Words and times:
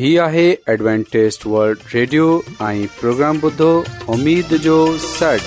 هي 0.00 0.18
آهي 0.24 0.42
Adventist 0.72 1.44
World 1.52 1.78
Radio 1.92 2.26
۽ 2.64 2.82
programme 2.98 3.38
بدھو 3.44 3.70
اميد 4.16 4.52
جو 4.66 4.74
سڙ 5.02 5.38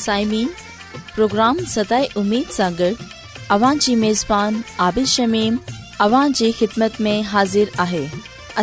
سائمين 0.00 0.48
پروگرام 1.14 1.62
ستاي 1.76 2.04
اميد 2.24 2.50
سانگر 2.56 3.00
اوان 3.56 3.78
جي 3.86 3.94
ميزبان 4.02 4.60
عابد 4.88 5.08
شميم 5.14 5.56
اوان 6.08 6.36
جي 6.42 6.50
خدمت 6.60 7.00
۾ 7.08 7.16
حاضر 7.32 7.72
آهي 7.86 8.04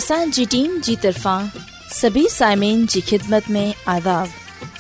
اسان 0.02 0.36
جي 0.40 0.46
ٽيم 0.56 0.78
جي 0.90 0.96
طرفان 1.08 1.50
سڀي 1.98 2.26
سائمين 2.38 2.86
جي 2.96 3.04
خدمت 3.12 3.50
۾ 3.58 3.66
آداب 3.98 4.38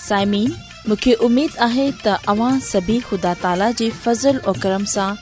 سائمين 0.07 0.53
مونکي 0.91 1.15
اميد 1.31 1.59
آهي 1.69 1.89
ته 2.05 2.21
اوان 2.37 2.63
سڀي 2.71 2.99
خدا 3.11 3.33
تالا 3.47 3.73
جي 3.83 3.91
فضل 4.05 4.43
۽ 4.53 4.59
کرم 4.67 4.85
سان 4.95 5.21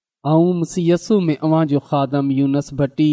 ऐं 0.27 0.53
मुसीयस 0.57 1.07
मेंस्टी 1.27 3.07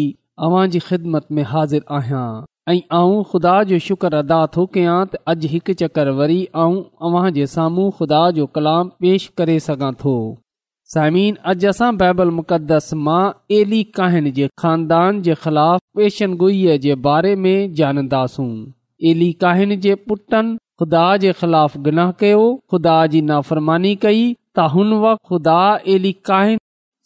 अवां 0.47 0.67
जी 0.71 0.79
ख़िदमत 0.87 1.25
में 1.37 1.41
हाज़िर 1.51 1.83
आहियां 1.97 2.73
ऐं 2.73 3.23
ख़ुदा 3.31 3.53
जो 3.69 3.79
शुक्र 3.85 4.15
अदा 4.17 4.37
थो 4.57 4.65
कयां 4.75 4.97
त 5.13 5.21
अॼु 5.33 5.49
हिकु 5.53 5.73
चकर 5.79 6.09
वरी 6.19 7.45
साम्हूं 7.55 7.89
ख़ुदा 8.01 8.19
जो 8.39 8.45
कलाम 8.59 8.91
पेश 9.05 9.25
करे 9.41 9.57
सघां 9.69 9.91
थो 10.03 10.13
समीन 10.95 11.39
अॼु 11.53 11.67
असां 11.71 11.89
बाइबल 12.03 12.31
मुक़दस 12.41 12.91
मां 13.07 13.23
जे 14.39 14.47
ख़ानदान 14.59 15.21
जे 15.29 15.35
ख़िलाफ़ 15.45 15.81
पेशनगुई 16.01 16.63
जे 16.87 16.95
बारे 17.09 17.35
में 17.47 17.51
एली 17.55 17.73
जानंदासूं 17.83 18.49
पुटनि 19.05 20.47
ख़ुदा 20.81 21.07
जे 21.25 21.33
ख़िलाफ़ 21.41 21.77
गुनाह 21.89 22.11
कयो 22.23 22.47
नाफ़रमानी 23.33 23.95
कई 24.07 24.25
त 24.57 24.71
हुन 24.77 24.93
वक़्तु 25.07 25.39
काहिन 26.31 26.58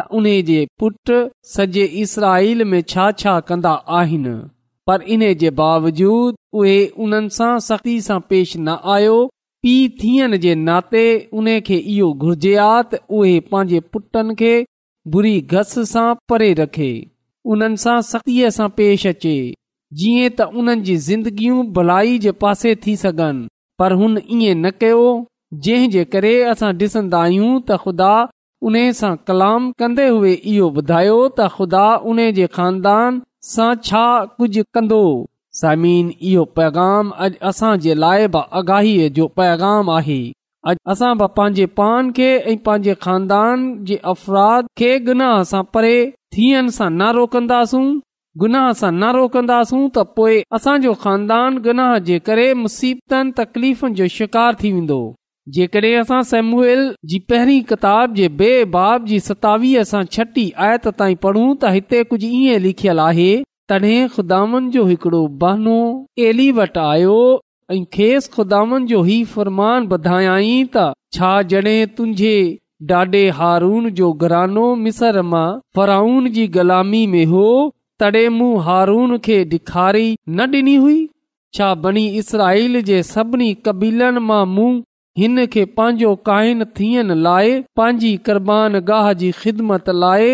त 0.00 0.16
उन 0.16 0.26
जे 0.48 0.58
पुट 0.80 1.10
सॼे 1.54 1.84
इसराईल 2.02 2.64
में 2.72 2.80
छा 2.90 3.10
छा 3.22 3.32
कंदा 3.48 3.72
आहिनि 3.98 4.34
पर 4.86 5.02
इन 5.14 5.22
जे 5.40 5.50
बावजूद 5.60 6.34
उहे 6.60 6.76
उन्हनि 7.06 7.28
सां 7.38 7.52
सां 7.66 8.18
पेश 8.28 8.54
न 8.56 8.76
आयो 8.94 9.16
पीउ 9.62 9.88
थियण 10.02 10.36
जे 10.44 10.54
नाते 10.66 11.02
उन 11.40 11.48
खे 11.68 11.76
इहो 11.96 12.12
घुर्जे 12.26 12.54
आ 12.54 12.70
त 12.92 13.00
उहे 13.18 13.34
पंहिंजे 13.50 13.80
पुटनि 13.94 14.34
खे 14.42 14.52
बुरी 15.14 15.34
घस 15.58 15.74
सां 15.92 16.08
परे 16.32 16.50
रखे 16.62 16.90
उन्हनि 17.54 17.82
सां 17.86 17.98
सखीअ 18.14 18.54
सां 18.58 18.68
पेश 18.80 19.06
अचे 19.14 19.34
जीअं 20.00 20.32
त 20.38 20.50
उन्हनि 20.62 20.86
जी 20.90 20.96
ज़िंदगियूं 21.10 21.60
भलाई 21.80 22.18
जे 22.26 22.34
पासे 22.46 22.74
थी 22.86 22.96
सघनि 23.04 23.46
पर 23.82 24.00
हुन 24.02 24.18
ईअं 24.24 24.56
न 24.66 24.76
कयो 24.84 25.06
जंहिं 25.68 25.94
जे 25.98 26.08
करे 26.16 26.34
असां 26.56 26.76
ॾिसंदा 26.84 27.22
आहियूं 27.28 27.54
त 27.68 27.82
ख़ुदा 27.84 28.12
उन 28.68 28.74
सां 28.98 29.10
कलाम 29.28 29.68
कन्दो 29.82 30.06
हुए 30.14 30.32
इहो 30.54 30.64
ॿुधायो 30.80 31.12
त 31.28 31.48
ख़ुदा 31.52 31.84
उन 32.10 32.18
जे 32.38 32.46
खानदान 32.56 33.16
सां 33.50 33.68
छा 33.90 34.02
कुझु 34.40 34.62
कंदो 34.78 34.98
सामीन 35.60 36.10
इहो 36.32 36.42
पैगाम 36.58 37.12
असां 37.52 37.70
जे 37.86 37.94
लाइ 38.02 38.26
आगाही 38.60 38.92
जो 39.20 39.28
पैगाम 39.40 39.90
आहे 39.98 40.18
अॼु 40.72 40.82
असां 40.94 41.12
ब 41.14 41.28
पंहिंजे 41.38 41.66
पान 41.80 42.10
खे 42.18 42.28
ऐं 42.38 42.56
पंहिंजे 42.68 42.94
खानदान 43.06 43.62
जे 43.92 43.96
अफ़राद 44.14 44.66
खे 44.82 44.90
गुनाह 45.08 45.34
सां 45.52 45.62
परे 45.78 45.96
थियनि 46.36 46.74
सां 46.78 46.90
न 46.90 47.08
रोकंदासूं 47.20 47.86
गुनाह 48.44 48.66
सां 48.82 48.90
न 48.92 49.14
रोकन्दास 49.20 49.72
त 49.76 50.04
पोए 50.20 50.36
असांजो 50.58 50.92
खानदान 51.06 51.56
गुनाह 51.68 51.96
जे 52.10 52.20
करे 52.30 52.46
मुसीबतनि 52.66 53.34
तकलीफ़ुनि 53.42 53.98
जो 54.02 54.10
शिकार 54.18 54.60
थी 54.62 54.74
वेंदो 54.76 55.00
जेकॾहिं 55.56 55.94
असां 56.00 56.20
सेमुएल 56.30 56.82
जी 57.10 57.18
पहिरीं 57.30 57.60
किताब 57.70 58.14
जे 58.18 58.26
बे 58.40 58.50
बाब 58.74 59.06
जी 59.12 59.18
सतावीह 59.28 59.82
सां 59.90 60.02
छटी 60.16 60.44
आयत 60.66 60.88
ताईं 61.00 61.16
पढ़ूं 61.24 61.46
त 61.54 61.70
हिते 61.76 62.02
कुझु 62.10 62.26
ईअं 62.38 62.60
लिखियलु 62.66 63.02
आहे 63.06 63.30
तॾहिं 63.72 64.00
ख़ुदान 64.16 64.68
जो 64.76 64.84
हिकिड़ो 64.90 65.22
बहनो 65.44 65.74
एली 66.28 66.46
वटि 66.60 66.80
आयो 66.84 67.16
ऐं 67.74 67.80
खेसि 67.96 68.30
ख़ुदान 68.36 68.86
जो 68.92 69.00
ई 69.06 69.16
फ़ुरमान 69.32 69.88
ॿधायाई 69.98 70.52
त 70.76 70.84
छा 71.18 71.30
जॾहिं 71.52 71.88
तुंहिंजे 71.98 72.34
डाडे 72.90 73.24
हारून 73.38 73.88
जो 74.02 74.10
घरानो 74.26 74.66
मिसर 74.84 75.18
मां 75.34 75.48
फराउन 75.78 76.28
जी 76.36 76.44
ग़लामी 76.58 77.02
में 77.16 77.24
हो 77.32 77.46
तॾहिं 78.04 78.28
मूं 78.38 78.52
हारून 78.70 79.16
खे 79.28 79.40
ॾेखारी 79.56 80.06
न 80.12 80.46
ॾिनी 80.56 80.76
हुई 80.86 81.00
छा 81.58 81.72
बनी 81.86 82.06
इसराईल 82.22 82.80
जे 82.92 83.02
सभिनी 83.12 83.50
कबीलनि 83.68 84.24
मां 84.30 84.44
मूं 84.56 84.72
हिन 85.18 85.44
खे 85.54 85.64
पंहिंजो 85.78 86.14
काइन 86.26 86.64
थियण 86.78 87.12
लाइ 87.26 87.54
पंहिंजी 87.78 88.10
क़रबान 88.26 88.78
गाह 88.90 89.12
जी 89.22 89.30
ख़िदमत 89.38 89.88
लाइ 90.02 90.30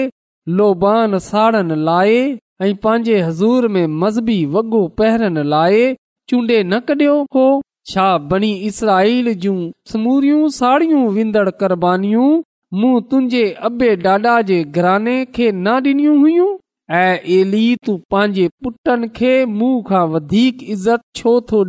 लोबान 0.59 1.18
साड़न 1.26 1.73
लाइ 1.87 2.16
ऐं 2.62 2.75
पंहिंजे 2.83 3.21
हज़ूर 3.28 3.68
में 3.76 3.87
मज़हबी 4.02 4.45
वॻो 4.56 4.80
पहिरनि 5.00 5.45
लाइ 5.54 5.87
चूंडे 6.28 6.62
न 6.64 6.80
कढियो 6.88 7.14
को 7.37 7.45
छा 7.92 8.06
बनी 8.35 8.52
इसराईल 8.71 9.33
जूं 9.47 9.56
समूरियूं 9.92 10.49
साड़ियूं 10.59 11.06
वेंदड़ 11.16 11.49
क़ुरियूं 11.62 12.28
मूं 12.80 12.92
तुंहिंजे 13.11 13.45
अबे 13.68 13.88
ॾाॾा 14.09 14.35
जे 14.52 14.62
घराने 14.64 15.14
खे 15.38 15.50
न 15.52 15.76
ॾिनियूं 15.87 16.16
हुयूं 16.23 16.49
ऐं 17.00 17.16
एली 17.38 17.64
तूं 17.87 17.97
पंहिंजे 18.16 18.49
पुटनि 18.64 19.09
खे 19.21 19.33
मूं 19.62 19.73
खां 19.92 20.04
वधीक 20.16 20.64
छो 21.21 21.40
थो 21.52 21.62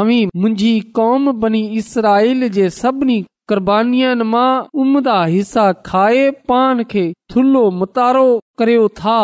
अमी 0.00 0.18
मुंहिंजी 0.26 0.72
कौम 0.96 1.30
बनी 1.42 1.60
इसराईल 1.78 2.48
जे 2.56 2.68
सभिनी 2.78 3.16
क़बानियुनि 3.52 4.24
मां 4.32 4.50
उमदा 4.82 5.14
हिसा 5.30 5.62
खाए 5.88 6.24
पान 6.50 6.82
खे 6.92 7.02
थुल्हो 7.34 7.62
मुतारो 7.78 8.24
करियो 8.62 8.84
था 8.98 9.16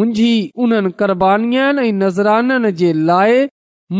मुंहिंजी 0.00 0.30
उन्हनि 0.66 0.90
क़ुरियनि 1.02 1.80
ऐं 1.84 1.92
नज़राननि 2.02 2.72
जे 2.82 2.92
लाइ 3.10 3.40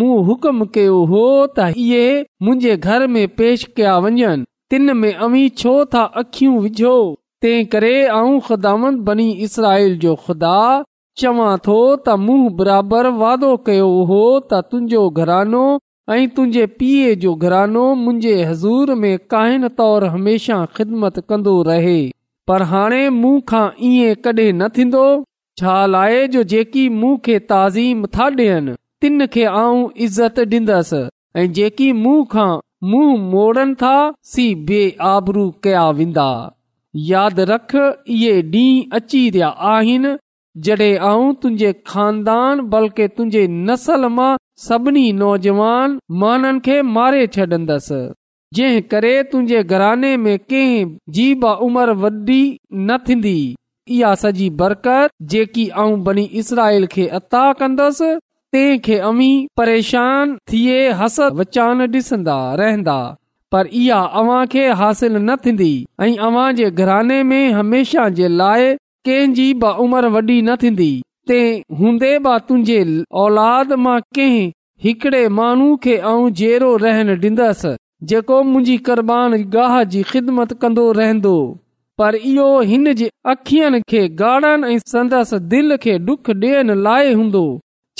मूं 0.01 0.13
हुकम 0.29 0.65
कयो 0.77 1.01
हो 1.15 1.25
त 1.57 1.67
इहे 1.87 2.05
मुंहिंजे 2.49 2.77
घर 2.93 3.07
में 3.17 3.25
पेश 3.41 3.65
कया 3.81 3.97
वञनि 4.07 4.31
तिन 4.75 4.97
में 5.01 5.13
अमी 5.29 5.43
छो 5.65 5.75
था 5.97 6.05
अख़ियूं 6.25 6.59
विझो 6.69 6.95
तंहिं 7.45 7.67
करे 7.75 7.93
आऊं 8.21 8.39
ख़ुदामंद 8.51 9.05
बनी 9.11 9.27
इसराईल 9.49 9.99
जो 10.07 10.15
ख़ुदा 10.29 10.55
चवां 11.23 11.51
थो 11.69 11.79
त 12.07 12.17
मूं 12.31 12.39
बराबरि 12.63 13.15
वाइदो 13.25 13.53
कयो 13.73 13.91
हो 14.15 14.23
त 14.25 14.65
तुंहिंजो 14.71 15.05
घरानो 15.23 15.67
ऐं 16.11 16.29
तुंहिंजे 16.35 16.67
पीउ 16.81 17.15
जो 17.23 17.35
घरानो 17.47 17.81
मुंहिंजे 18.03 18.35
हज़ूर 18.51 18.95
में 19.01 19.19
काहिन 19.31 19.67
तौर 19.81 20.05
हमेशह 20.15 20.65
ख़िदमत 20.77 21.19
कंदो 21.29 21.53
रहे 21.69 21.97
पर 22.49 22.63
हाणे 22.71 23.01
मूंखां 23.17 23.67
इएं 23.89 24.15
कडे॒ 24.25 24.53
न 24.55 24.69
थींदो 24.79 25.03
छा 25.61 25.75
जो 26.37 26.43
जेकी 26.53 26.89
मूं 27.01 27.17
ताज़ीम 27.53 28.07
था 28.17 28.25
ॾियनि 28.39 28.75
तिन 29.03 29.27
खे 29.35 29.45
आऊं 29.65 29.89
इज़त 30.07 30.39
ॾींदसि 30.55 31.03
ऐं 31.43 31.47
जेकी 31.59 31.91
मूं 32.01 32.17
खां 32.37 32.51
मुं 32.93 33.05
मोड़नि 33.33 33.75
था 33.83 33.95
सी 34.33 34.47
बे 34.71 34.81
आबरू 35.13 35.49
कया 35.67 35.87
वेंदा 36.01 36.29
यादि 37.13 37.45
रख 37.53 37.75
इहे 37.85 38.41
ॾींहं 38.41 38.81
अची 39.01 39.29
रहिया 39.31 39.49
आहिनि 39.75 40.17
जॾहिं 40.67 40.95
आऊं 41.09 41.27
तुंहिंजे 41.43 41.71
ख़ानदान 41.89 42.55
बल्कि 42.71 43.05
तुंहिंजे 43.17 43.43
नसल 43.67 44.03
मां 44.15 44.31
सभिनी 44.67 45.03
नौजवानसि 45.19 47.99
जंहिं 48.59 48.81
करे 48.93 49.13
तुंहिंजे 49.33 49.61
घराने 49.75 50.11
में 50.23 50.39
जीब 51.19 51.45
उमिरि 51.69 51.95
वॾी 52.05 52.41
न 52.73 52.89
थींदी 53.09 53.37
इहा 53.99 54.13
सॼी 54.23 54.47
बरक़त 54.63 55.07
जेकी 55.35 55.67
आऊं 55.83 55.95
बनी 56.09 56.25
इसराइल 56.43 56.87
खे 56.97 57.07
अता 57.21 57.45
कंदसि 57.61 58.11
तंहिंखे 58.57 58.97
अमी 59.13 59.31
परेशान 59.63 60.25
थिए 60.53 60.81
हस 61.05 61.21
वचान 61.45 61.87
ॾिसंदा 61.91 62.39
रहंदा 62.63 62.99
पर 63.53 63.65
इहा 63.85 64.01
अव्हां 64.21 64.43
खे 64.57 64.67
हासिल 64.83 65.13
न 65.17 65.37
थींदी 65.47 65.71
ऐं 66.07 66.15
अवां 66.31 66.49
जे 66.61 66.69
घराने 66.71 67.19
में 67.33 67.45
हमेशा 67.63 68.03
जे 68.21 68.29
लाइ 68.43 68.63
कंहिंजी 69.09 69.45
ब 69.61 69.67
उमर 69.83 70.07
वॾी 70.15 70.35
न 70.43 70.55
थींदी 70.63 70.87
ते 71.31 71.37
हूंदे 71.79 72.09
बि 72.25 72.33
तुंहिंजे 72.49 72.81
औलाद 73.21 73.71
मां 73.85 73.95
के 74.17 74.27
हिकड़े 74.87 75.21
माण्हू 75.37 75.69
खे 75.87 75.95
आऊं 76.11 76.27
जहिड़ो 76.41 76.69
रहन 76.83 77.11
ॾींदसि 77.23 77.71
जेको 78.11 78.43
मुंहिंजी 78.51 78.77
क़ुर्बान 78.89 79.37
गाह 79.55 79.73
जी 79.95 80.03
ख़िदमत 80.11 80.53
कंदो 80.65 80.85
रहंदो 80.99 81.33
पर 82.03 82.17
इहो 82.33 82.49
हिन 82.73 82.93
जे 83.01 83.09
अखियुनि 83.35 83.81
खे 83.95 84.05
ऐं 84.51 84.79
संदसि 84.95 85.39
दिलि 85.55 85.77
खे 85.87 85.99
डुख 86.11 86.31
ॾियण 86.37 86.75
लाइ 86.89 87.13
हूंदो 87.21 87.45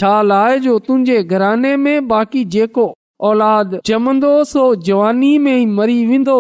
छा 0.03 0.13
लाइ 0.33 0.59
जो 0.69 0.79
तुंहिंजे 0.89 1.23
घराने 1.25 1.77
में 1.89 2.09
बाक़ी 2.15 2.45
जेको 2.57 2.91
औलाद 3.33 3.79
चमंदो 3.93 4.33
सो 4.55 4.75
जवानी 4.91 5.37
में 5.47 5.57
ई 5.57 5.67
मरी 5.81 6.01
वेंदो 6.13 6.39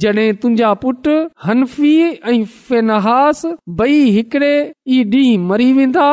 जॾहिं 0.00 0.32
तुंहिंजा 0.42 0.72
पुट 0.82 1.08
हनफी 1.46 1.96
ऐं 1.98 2.44
फिनहास 2.68 3.44
ॿई 3.80 3.94
ई 3.94 4.22
ॾींहुं 4.34 5.44
मरी 5.48 5.72
वेंदा 5.78 6.06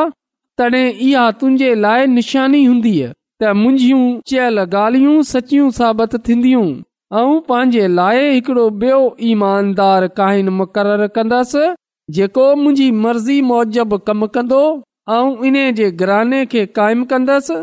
तॾहिं 0.57 0.85
इहा 1.07 1.29
तुंहिंजे 1.39 1.73
लाइ 1.85 2.07
निशानी 2.17 2.63
हूंदी 2.63 2.91
त 3.41 3.51
मुंहिंजियूं 3.61 4.03
चयल 4.29 4.63
गाल्हियूं 4.75 5.21
सचियूं 5.31 5.69
साबित 5.79 6.15
थींदियूं 6.27 6.65
ऐं 7.21 7.39
पंहिंजे 7.49 7.87
लाइ 7.99 8.29
हिकिड़ो 8.33 8.99
ईमानदार 9.31 10.07
काइन 10.19 10.49
मुक़ररु 10.59 11.07
कंदसि 11.15 11.65
जेको 12.17 12.47
मुंहिंजी 12.63 12.91
मर्ज़ी 13.07 13.41
मोहजब 13.51 13.97
कमु 14.07 14.27
कंदो 14.35 14.61
ऐं 15.17 15.25
इन 15.47 15.59
जे 15.79 15.91
घराने 16.03 16.45
खे 16.51 16.65
क़ाइमु 16.79 17.05
कंदसि 17.13 17.61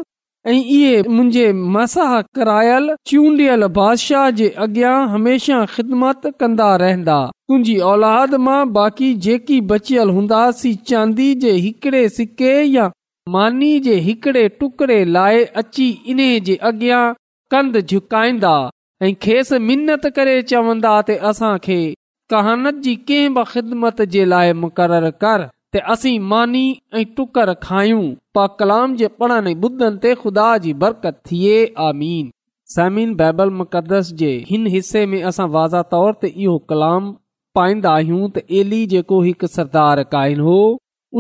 ऐं 0.49 0.53
इहे 0.55 0.91
मुंहिंजे 1.03 1.45
मसाह 1.77 2.13
करायल 2.39 2.85
चूंडियल 3.11 3.67
बादशाह 3.79 4.29
जे 4.41 4.49
अॻियां 4.65 4.93
हमेशह 5.15 5.65
ख़िदमत 5.73 6.27
कंदा 6.41 6.69
रहंदा 6.83 7.17
तुंहिंजी 7.31 7.77
औलाद 7.93 8.35
मां 8.49 8.61
बाक़ी 8.77 9.09
जेकी 9.25 9.61
बचियल 9.73 10.11
हूंदासीं 10.19 10.73
चांदी 10.91 11.27
जे 11.47 11.53
हिकिड़े 11.65 12.03
सिके 12.21 12.53
या 12.75 12.85
मानी 13.39 13.73
जे 13.89 13.95
हिकिड़े 14.07 14.49
टुकड़े 14.63 15.05
लाइ 15.19 15.43
अची 15.65 15.89
इन्हे 16.15 16.29
जे 16.51 16.57
अॻियां 16.71 17.03
कंद 17.55 17.81
झुकाईंदा 17.83 18.55
ऐं 19.03 19.13
खेसि 19.29 19.59
मिनत 19.71 20.07
करे 20.21 20.41
चवंदा 20.55 20.95
ते 21.11 21.17
असांखे 21.33 21.81
कहानत 22.35 22.81
जी 22.89 22.97
कंहिं 23.11 23.35
बि 23.41 23.45
ख़िदमत 23.55 24.03
जे 24.17 24.25
लाइ 24.35 24.53
मुक़ररु 24.65 25.11
कर 25.25 25.49
ते 25.73 25.79
असीं 25.93 26.19
मानी 26.31 26.61
ऐं 26.95 27.05
टुकर 27.17 27.53
खायूं 27.63 28.03
पा 28.35 28.47
कलाम 28.59 28.95
जे 28.99 29.07
पढ़ण 29.21 29.47
ॿुधनि 29.63 29.99
ते 30.03 30.13
ख़ुदा 30.23 30.45
जी 30.67 30.73
बरकत 30.83 31.19
थिए 31.31 31.57
आमीन 31.87 33.15
बाइबल 33.23 33.51
मुक़दस 33.61 34.13
जे 34.21 34.31
हिन 34.51 34.67
हिस्से 34.75 35.03
में 35.15 35.23
असां 35.31 35.47
वाज़ा 35.57 35.81
तौर 35.95 36.13
ते 36.23 36.29
इहो 36.45 36.55
कलाम 36.73 37.09
पाईंदा 37.61 37.95
आहियूं 38.03 38.29
त 38.37 38.45
एली 38.61 38.79
जेको 38.95 39.19
हिकु 39.29 39.51
सरदार 39.57 40.03
क़ाइन 40.17 40.45
हो 40.51 40.57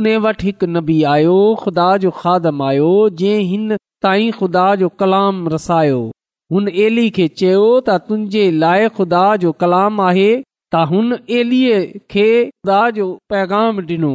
उन 0.01 0.11
वटि 0.29 0.47
हिकु 0.51 0.69
नबी 0.77 0.97
आयो 1.15 1.37
ख़ुदा 1.65 1.89
जो 2.07 2.15
खाधम 2.21 2.63
आयो 2.69 2.91
जंहिं 3.23 3.79
ताईं 4.07 4.31
खुदा 4.41 4.65
जो 4.85 4.91
कलाम 5.03 5.43
रसायो 5.57 5.99
हुन 6.55 6.69
एली 6.87 7.09
खे 7.19 7.29
चयो 7.45 7.67
त 7.89 7.99
तुंहिंजे 8.09 8.47
लाइ 8.65 8.91
खुदा 9.01 9.25
जो 9.47 9.53
कलाम 9.67 10.01
आहे 10.13 10.29
त 10.39 10.87
हुन 10.95 11.19
एलीअ 11.41 11.85
खे 12.17 12.29
ख़ुदा 12.31 12.83
जो 13.01 13.09
पैगाम 13.35 13.81
डि॒नो 13.91 14.15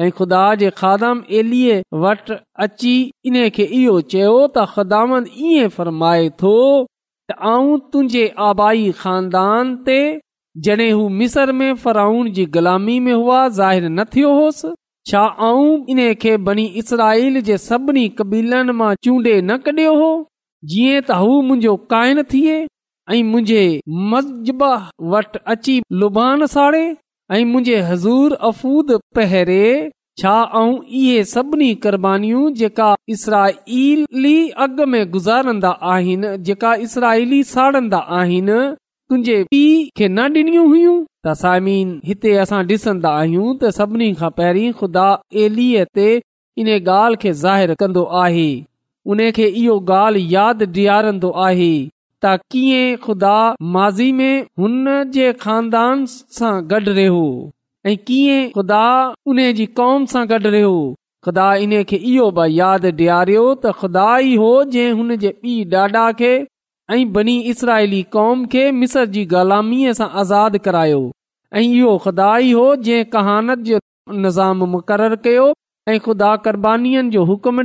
ऐं 0.00 0.10
ख़ुदा 0.10 0.42
जे 0.60 0.70
खादम 0.76 1.22
एलीअ 1.40 1.74
वटि 2.04 2.34
अची 2.64 2.94
इन्हे 3.28 3.42
इहो 3.66 4.00
चयो 4.14 4.32
त 4.54 4.64
ख़ुदांदीअं 4.70 5.68
फरमाए 5.76 6.24
थो 6.42 6.54
त 7.30 7.36
आऊं 7.50 7.76
तुंहिंजे 7.92 8.24
आबाई 8.46 8.90
ख़ानदान 9.02 9.70
ते 9.88 9.98
जॾहिं 10.66 10.90
हू 10.92 11.08
मिसर 11.20 11.52
में 11.60 11.72
फराउन 11.84 12.32
जी 12.38 12.44
ग़ुलामी 12.56 12.98
में 13.06 13.12
हुआ 13.12 13.38
ज़ाहिर 13.60 13.88
न 13.88 14.04
थियो 14.16 14.34
होसि 14.40 14.72
छा 15.10 15.20
आऊं 15.50 15.70
इन्हीअ 15.94 16.14
खे 16.26 16.36
बनी 16.48 16.64
इसराईल 16.82 17.40
जे 17.50 17.56
सभिनी 17.68 18.08
कबीलनि 18.18 18.72
मां 18.80 18.92
चूंडे 19.04 19.40
न 19.42 19.56
कढियो 19.70 19.94
हो 20.02 20.10
जीअं 20.74 21.00
त 21.06 21.22
हू 21.22 21.40
मुंहिंजो 21.48 21.76
काइन 21.94 22.22
थिए 22.34 22.58
ऐं 22.66 23.22
मुंहिंजे 23.30 23.64
मज़ब 24.14 24.68
वटि 25.16 25.44
अची 25.56 25.78
लुभान 26.04 26.46
साड़े 26.58 26.84
मुंहिंजे 27.42 27.80
हज़ूर 27.88 28.32
अफ़ूद 28.48 28.90
पहिरे 29.18 29.62
छा 30.20 30.34
ऐं 30.58 30.72
इहे 30.80 31.22
सभिनी 31.30 31.74
क़ुरियूं 31.86 32.50
जेका 32.60 32.90
में 34.94 35.10
गुज़ारंदा 35.10 35.70
आहिनि 35.94 36.36
जेका 36.48 36.74
इसराईली 36.86 37.42
साड़ंदा 37.54 37.98
आहिनि 38.18 38.58
तुंहिंजे 39.08 39.42
पीउ 39.50 39.82
खे 39.96 40.08
न 40.08 40.28
डि॒नी 40.34 40.56
हुयूं 40.56 40.94
तसीन 41.28 42.00
हिते 42.04 42.36
असां 42.44 42.62
डि॒सन्दा 42.70 43.10
आहियूं 43.22 43.48
त 43.58 43.70
सभिनी 43.80 44.12
खां 44.20 44.30
पहिरीं 44.38 44.70
खुदा 44.84 45.08
ते 45.24 46.08
इन 46.62 46.70
ॻाल्हि 46.78 47.22
खे 47.24 47.32
ज़ाहिर 47.42 47.74
कन्दो 47.84 48.04
आहे 48.22 48.48
उन 49.14 49.30
खे 49.40 49.48
इहो 49.64 49.76
ॻाल्हि 49.96 50.26
यादि 50.34 50.86
आहे 51.48 51.72
त 52.24 52.30
कीअं 52.52 52.92
ख़ुदा 53.04 53.32
माज़ी 53.76 54.10
में 54.18 54.46
हुन 54.60 54.84
जे 55.16 55.24
ख़ानदान 55.40 56.04
सां 56.12 56.52
गॾु 56.70 56.78
रहियो 56.98 57.18
ऐं 57.90 57.96
कीअं 58.10 58.42
ख़ुदा 58.54 58.84
कौम 59.80 60.06
सां 60.12 60.22
गॾु 60.30 60.38
रहियो 60.54 60.70
ख़ुदा 61.26 61.48
इन 61.64 61.74
खे 61.90 61.98
इहो 62.12 62.46
यादि 62.54 62.92
ॾियारियो 63.00 63.42
त 63.50 63.74
खुदा 63.82 64.06
ई 64.22 64.32
हो 64.44 64.48
जंहिं 64.72 64.96
हुन 65.02 65.16
जे 65.24 65.34
पीउ 65.44 65.68
ॾाॾा 65.82 66.04
खे 66.22 66.32
ऐं 66.94 67.04
बनी 67.18 67.36
इसराईली 67.52 68.00
क़ौम 68.16 68.44
खे 68.56 68.64
मिसर 68.80 69.12
जी 69.18 69.26
ग़लामीअ 69.36 69.94
सां 70.00 70.08
आज़ादु 70.24 70.62
करायो 70.66 70.98
ऐं 71.58 71.64
इहो 71.68 71.94
खुदा 72.08 72.28
ई 72.48 72.52
हो 72.60 72.66
जंहिं 72.88 73.08
कहानत 73.16 73.64
जो 73.70 73.80
निज़ाम 74.26 74.68
मुक़रर 74.76 75.16
कयो 75.28 75.46
ऐं 75.92 75.98
ख़ुदा 76.08 76.34
क़ुर्बानीनि 76.48 77.08
जो 77.18 77.26
हुकुम 77.32 77.64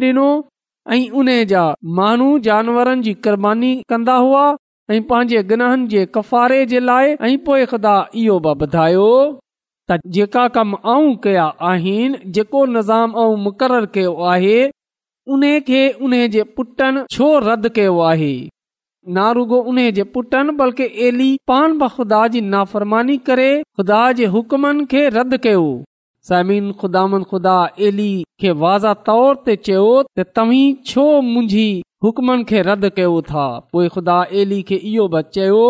ऐं 0.88 1.10
उन 1.20 1.28
जा 1.46 1.64
माण्हू 1.98 2.28
जानवरनि 2.48 3.02
जी 3.04 3.14
क़ुर्बानी 3.26 3.72
कन्दा 3.90 4.14
हुआ 4.26 4.44
ऐं 4.92 5.02
पंहिंजे 5.10 5.42
गनहनि 5.50 5.88
जे 5.88 6.06
कफ़ारे 6.16 6.66
जे 6.72 6.80
लाइ 6.90 7.16
ऐं 7.26 7.38
पोए 7.46 7.66
ख़ुदा 7.74 7.96
इहो 8.22 8.40
बि 8.46 8.52
ॿुधायो 8.66 9.10
त 9.92 9.98
जेका 10.16 10.48
कम 10.58 10.74
ऐं 10.94 11.16
कया 11.26 11.46
आहिनि 11.72 12.22
जेको 12.38 12.66
निज़ाम 12.76 13.18
ऐं 13.26 13.36
मुक़ररु 13.44 13.92
कयो 13.98 14.14
आहे 14.36 14.58
उन 15.36 15.44
खे 15.68 15.82
उन 16.08 16.16
जे 16.38 16.44
पुटनि 16.58 17.04
छो 17.18 17.28
रद्द 17.48 17.70
कयो 17.76 18.00
आहे 18.12 18.34
न 19.18 19.28
रुगो 19.38 19.60
उन 19.74 19.80
जे 20.00 20.04
पुटनि 20.16 20.58
बल्कि 20.64 20.90
एली 21.10 21.30
पान 21.52 21.78
बख़ुदा 21.86 22.26
जी 22.38 22.42
नाफ़रमानी 22.56 23.18
करे 23.30 23.52
ख़ुदा 23.62 24.02
जे 24.22 24.26
हुकमनि 24.38 24.86
खे 24.96 25.08
रद्द 25.20 25.38
कयो 25.46 25.68
समीन 26.30 26.72
ख़ुदान 26.82 27.14
ख़ुदा 27.30 27.58
अली 27.88 28.12
खे 28.42 28.52
वाज़ 28.64 28.86
तौर 29.10 29.36
ते 29.46 29.56
चयो 29.68 29.86
त 30.18 30.26
तव्हीं 30.38 30.66
छो 30.90 31.06
मुंहिंजी 31.30 31.70
हुकमनि 32.06 32.44
खे 32.52 32.62
रद्द 32.68 32.90
कयो 32.98 33.22
था 33.30 33.46
पोइ 33.76 33.88
खुदा 33.96 34.18
अली 34.42 34.62
खे 34.70 34.76
इहो 34.92 35.08
बचियो 35.16 35.64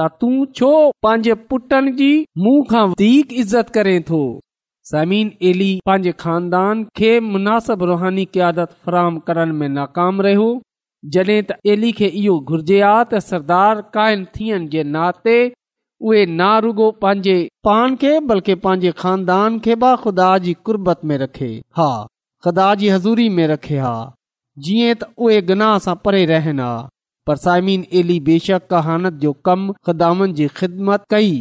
त 0.00 0.08
तूं 0.20 0.34
छो 0.60 0.72
पंहिंजे 1.06 1.34
पुटनि 1.52 1.92
जी 2.00 2.10
मुंहं 2.46 2.66
खां 2.72 2.82
वधीक 2.92 3.32
इज़त 3.44 3.70
करे 3.78 3.94
थो 4.10 4.20
समीन 4.92 5.30
अली 5.52 5.70
पंहिंजे 5.88 6.12
खानदान 6.24 6.82
खे 7.00 7.12
मुनासिब 7.30 7.84
रुहानी 7.92 8.24
कयादत 8.38 8.74
फरहम 8.86 9.18
करण 9.30 9.54
में 9.62 9.68
नाकाम 9.80 10.20
रहियो 10.28 10.50
जड॒हिं 11.16 11.40
त 11.52 11.60
अली 11.76 11.92
खे 12.02 12.12
इहो 12.24 12.36
घुर्जे 12.52 12.82
आहे 12.92 13.04
त 13.14 13.22
सरदार 13.30 13.82
काइम 13.98 14.28
थियण 14.38 14.68
जे 14.76 14.84
नाते 14.98 15.38
उहे 16.02 16.24
ना 16.40 16.46
रुगो 16.64 16.90
पंहिंजे 17.02 17.32
पान 17.64 17.96
खे 18.02 18.12
बल्कि 18.28 18.54
पंहिंजे 18.64 18.90
खानदान 19.00 19.58
खे 19.66 19.74
बि 19.82 19.96
खुदा 20.02 20.28
जी 20.44 20.52
कुर्बत 20.66 21.00
में 21.10 21.16
रखे 21.22 21.48
हा 21.76 21.88
खु़दा 22.44 22.74
जी 22.80 22.88
हज़ूरी 22.88 23.28
में 23.38 23.46
रखे 23.50 23.78
हा 23.86 23.94
जीअं 24.68 24.94
त 25.02 25.08
उहे 25.26 25.40
गनाह 25.50 25.74
सां 25.86 25.94
परे 26.04 26.24
रहन 26.32 26.60
हा 26.64 26.70
पर 27.26 27.36
साइमीन 27.44 27.82
अली 28.00 28.18
बेशक 28.28 28.66
कहानत 28.74 29.20
जो 29.24 29.32
कम 29.48 29.70
ख़ुदान 29.88 30.32
जी 30.40 30.46
ख़िदमत 30.60 31.04
कई 31.16 31.34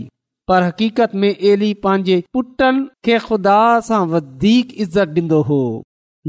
पर 0.52 0.64
हक़ीक़त 0.68 1.16
में 1.24 1.30
अली 1.30 1.74
पंहिंजे 1.86 2.22
पुटनि 2.34 2.86
खे 3.06 3.20
खु़दा 3.30 3.60
सां 3.92 4.06
वधीक 4.16 4.74
इज़त 4.88 5.16
डि॒ंदो 5.20 5.42
हो 5.52 5.64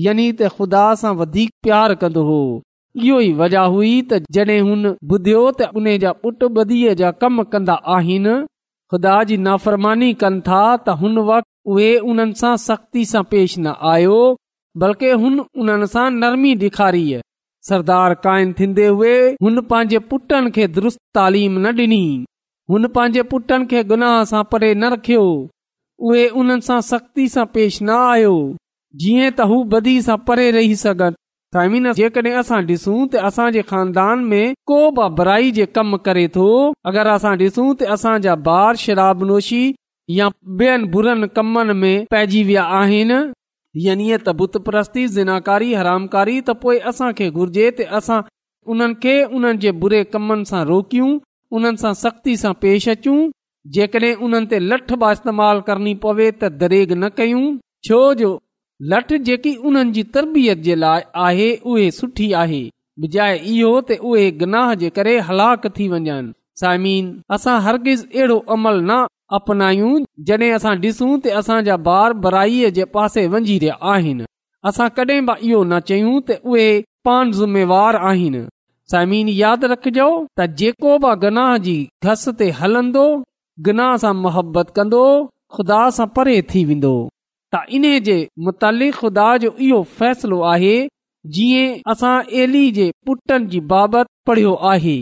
यनी 0.06 0.32
त 0.32 0.54
ख़ुदा 0.58 0.86
सां 1.04 1.14
वधीक 1.24 1.72
कंदो 2.04 2.24
हो 2.32 2.40
इहो 2.98 3.18
ई 3.20 3.32
वजह 3.40 3.62
हुई 3.72 3.90
त 4.12 4.12
ہن 4.12 4.64
हुन 4.68 4.86
ॿुधियो 5.14 5.40
त 5.58 5.66
उन 5.78 5.86
जा 6.04 6.12
पुटु 6.22 6.46
جا 6.78 6.94
जा 7.00 7.10
कम 7.20 7.42
कन्दा 7.52 7.74
आहिनि 7.96 8.32
खु़दा 8.90 9.12
जी 9.30 9.36
नाफ़रमानी 9.42 10.08
कनि 10.22 10.40
था 10.48 10.62
त 10.76 10.98
हुन 11.02 11.18
वक्तु 11.28 11.70
उहे 11.74 11.90
उन्हनि 12.12 12.34
सां 12.40 12.52
सख़्ती 12.62 13.04
सां 13.10 13.22
पेश 13.34 13.54
न 13.58 13.74
आहियो 13.90 14.16
बल्कि 14.84 15.10
हुन 15.22 15.38
उन्हनि 15.40 15.86
सां 15.92 16.06
नरमी 16.16 16.54
डे॒खारी 16.62 17.04
सरदार 17.68 18.14
क़ाइमु 18.24 18.52
थीन्दे 18.60 18.86
हुए 18.98 19.14
हुन 19.42 19.60
पांजे 19.70 19.98
पुटनि 20.10 20.50
खे 20.58 20.66
दुरुस्त 20.76 21.00
तालीम 21.18 21.58
न 21.60 21.72
डि॒नी 21.80 22.02
हुन 22.74 22.88
पंहिंजे 22.98 23.22
पुटनि 23.34 23.66
खे 23.74 23.84
गुनाह 23.94 24.18
सां 24.34 24.42
परे 24.54 24.74
न 24.74 24.92
रखियो 24.96 25.22
उहे 26.08 26.28
उन्हनि 26.42 26.80
सख़्ती 26.90 27.28
सां 27.38 27.46
पेश 27.54 27.80
न 27.82 28.02
आयो 28.12 28.36
जीअं 29.04 29.30
त 29.30 29.50
हू 29.54 29.62
ॿधी 29.80 29.96
सां 30.10 30.20
परे 30.32 30.50
रही 30.58 30.74
सघनि 30.86 31.18
जेकॾहिं 31.54 32.32
असां 32.40 32.58
ॾिसूं 32.66 33.06
त 33.12 33.16
असांजे 33.28 33.62
ख़ानदान 33.68 34.18
में 34.32 34.52
को 34.70 34.76
बि 34.98 35.08
बुराई 35.18 35.50
जे 35.58 35.64
कम 35.76 35.96
करे 36.08 36.26
थो 36.34 36.44
अगरि 36.90 37.08
असां 37.12 37.34
ॾिसूं 37.42 37.72
त 37.78 37.82
असांजा 37.96 38.34
ॿार 38.46 38.74
शराब 38.82 39.24
नोशी 39.30 39.62
या 40.16 40.28
ॿियनि 40.58 40.84
बुरनि 40.92 41.26
कमनि 41.36 41.72
में 41.80 42.04
पइजी 42.10 42.42
विया 42.50 42.62
आहिनि 42.80 43.18
यानी 43.86 44.06
त 44.26 44.28
बुतपरस्ती 44.42 45.06
ज़िनाकारी 45.16 45.72
हरामकारी 45.80 46.40
त 46.46 46.50
पोएं 46.62 46.78
असां 46.92 47.10
खे 47.20 47.30
घुर्जे 47.30 47.70
त 47.80 47.86
असां 47.98 48.20
उन्हनि 48.74 48.98
खे 49.04 49.14
उन्हनि 49.38 49.60
जे 49.64 49.70
बुरे 49.82 50.02
कमनि 50.14 50.44
सां 50.52 50.62
रोकियूं 50.70 51.10
उन्हनि 51.58 51.80
सां 51.82 51.92
सख़्ती 52.02 52.36
सां 52.44 52.52
पेश 52.64 52.88
अचूं 52.94 53.18
जेकॾहिं 53.76 54.14
उन्हनि 54.28 54.50
ते 54.54 54.58
लठ 54.70 54.94
बा 55.04 55.10
इस्तेमाल 55.18 55.62
करणी 55.70 55.94
पवे 56.06 56.30
त 56.42 56.52
दरेग 56.64 56.94
न 56.96 57.12
कयूं 57.22 57.44
छो 57.90 58.00
जो 58.22 58.30
लठ 58.88 59.12
जेकी 59.28 59.54
उन्हनि 59.68 59.90
जी 59.96 60.02
तरबियत 60.16 60.58
जे 60.66 60.74
लाइ 60.82 61.00
आहे 61.26 61.48
उहे 61.72 61.90
सुठी 61.96 62.28
आहे 62.42 62.60
बजाए 63.04 63.34
इहो 63.52 63.72
त 63.88 63.96
उहे 64.10 64.22
गनाह 64.42 64.70
जे 64.82 64.90
करे 64.98 65.12
हलाक 65.28 65.66
थी 65.78 65.88
वञनि 65.94 66.14
सायम 66.60 66.86
असां 67.36 67.56
हरगिज़ 67.66 68.04
अहिड़ो 68.06 68.38
अमल 68.56 68.80
न 68.90 68.96
अपनाइयूं 69.38 70.52
असां 70.56 70.74
डि॒सू 70.84 71.10
त 71.16 71.36
असांजा 71.42 71.76
बार 71.90 72.16
बराई 72.24 72.60
जे 72.78 72.84
पासे 72.96 73.26
वञी 73.34 73.58
रहिया 73.66 73.76
आहिनि 73.94 74.28
असां 74.70 74.88
कडहिं 75.00 75.26
बि 75.28 75.36
इहो 75.50 75.60
न 75.64 75.80
चयूं 75.92 76.16
त 76.30 76.38
उहे 76.54 76.66
पान 77.08 77.32
ज़ुमेवार 77.42 78.00
आहिनि 78.12 78.42
सायमिन 78.94 79.28
यादि 79.40 79.72
रखजो 79.76 80.08
त 80.40 80.48
जेको 80.62 80.96
बि 81.06 81.14
गनाह 81.28 81.52
जी 81.70 81.76
घस 82.12 82.26
ते 82.42 82.50
हलंदो 82.64 83.06
गनाह 83.70 83.94
सां 84.06 84.16
मुहबत 84.26 84.74
कंदो 84.80 85.06
खुदा 85.58 85.82
सां 86.00 86.12
परे 86.18 86.40
थी 86.54 86.66
वेंदो 86.72 86.94
त 87.54 87.60
इन्हे 87.76 88.16
मुतलिक़ 88.46 88.94
ख़ुदा 88.96 89.26
जो 89.42 89.50
इहो 89.68 89.82
फ़ैसिलो 89.98 90.40
आहे 90.50 90.74
जीअं 91.36 91.78
असां 91.92 92.12
एली 92.42 92.62
जे 92.76 92.84
पुटनि 93.08 93.46
जी 93.54 93.60
बाबति 93.72 94.10
पढ़ियो 94.30 94.52
आहे 94.72 94.94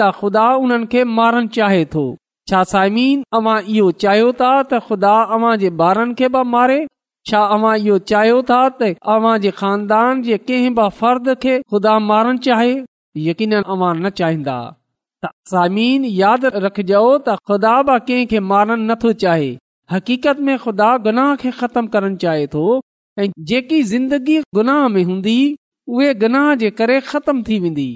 त 0.00 0.10
ख़ुदा 0.20 0.44
उन्हनि 0.62 0.86
खे 0.94 1.02
मारन 1.18 1.48
चाहे 1.56 1.84
थो 1.96 2.04
छा 2.52 2.62
सामीन 2.72 3.20
अवां 3.40 3.56
इहो 3.74 3.90
चाहियो 4.04 4.32
था 4.40 4.48
त 4.70 4.80
ख़ुदा 4.86 5.12
अव्हां 5.36 5.52
जे 5.64 5.70
ॿारनि 5.88 6.16
खे 6.22 6.30
मारे 6.54 6.78
छा 7.30 7.42
अवां 7.58 7.74
इहो 7.84 7.98
चाहियो 8.12 8.40
था 8.52 8.60
त 8.78 8.90
अव्हां 9.16 9.36
जे 9.46 9.50
ख़ानदान 9.60 10.22
जे 10.30 10.38
कंहिं 10.48 10.74
बि 10.80 10.88
फ़र्द 11.02 11.32
खे 11.44 11.54
ख़ुदा 11.74 11.98
मारणु 12.10 12.42
चाहे 12.48 12.74
यकीन 13.28 13.58
अवां 13.62 13.92
न 13.96 14.16
चाहींदा 14.22 14.56
त 15.24 15.32
सामीन 15.54 16.08
यादि 16.22 16.56
रखजो 16.66 17.04
त 17.16 17.36
ख़ुदा 17.50 17.74
बि 17.92 17.98
कंहिं 18.08 18.30
खे 18.32 18.48
नथो 18.92 19.12
चाहे 19.24 19.52
हक़ीक़त 19.90 20.40
में 20.46 20.56
ख़ुदा 20.58 20.96
गुनाह 21.06 21.34
खे 21.36 21.50
ख़तमु 21.60 21.88
करण 21.94 22.16
चाहे 22.24 22.46
थो 22.54 22.64
ऐं 23.18 23.28
जेकी 23.50 23.82
ज़िंदगी 23.92 24.38
गुनाह 24.54 24.86
में 24.88 25.02
हूंदी 25.04 25.38
उहे 25.88 26.12
गुनाह 26.24 26.54
जे 26.62 26.70
करे 26.80 27.00
ख़तमु 27.12 27.42
थी 27.48 27.58
वेंदी 27.66 27.86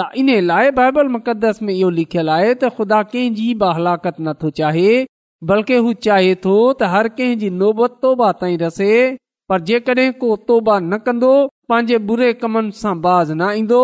त 0.00 0.08
इन 0.20 0.30
लाइ 0.46 0.70
बाइबल 0.78 1.08
मुक़दस 1.16 1.58
में 1.62 1.72
इहो 1.74 1.90
लिखियलु 1.98 2.30
आहे 2.36 2.54
त 2.54 2.70
ख़ुदा 2.76 3.02
कंहिंजी 3.14 3.52
बि 3.62 3.72
हलाकत 3.78 4.16
नथो 4.28 4.50
चाहे 4.60 4.92
बल्कि 5.50 5.76
हू 5.86 5.92
चाहे 6.06 6.34
थो 6.46 6.54
त 6.72 6.92
हर 6.94 7.08
कंहिंजी 7.18 7.50
नोबत 7.62 7.98
तौबा 8.06 8.30
ताईं 8.42 8.58
रसे 8.62 8.90
पर 9.52 9.60
जेकॾहिं 9.72 10.10
को 10.22 10.34
तौबा 10.48 10.78
न 10.80 10.98
कंदो 11.08 11.32
पंहिंजे 11.70 11.98
बुरे 12.10 12.32
कमनि 12.44 12.72
सां 12.82 12.94
बाज़ 13.08 13.32
न 13.32 13.50
ईंदो 13.62 13.82